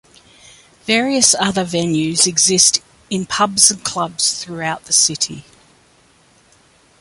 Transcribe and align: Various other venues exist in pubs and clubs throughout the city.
Various 0.87 1.35
other 1.35 1.63
venues 1.63 2.25
exist 2.25 2.81
in 3.11 3.27
pubs 3.27 3.69
and 3.69 3.83
clubs 3.83 4.43
throughout 4.43 4.85
the 4.85 4.93
city. 4.93 5.45